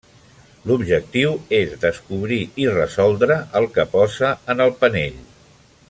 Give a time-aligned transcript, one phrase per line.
[0.69, 5.23] L'objectiu és descobrir i resoldre el que posa en el panell.